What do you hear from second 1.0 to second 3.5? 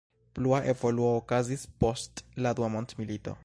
okazis post la dua mondmilito.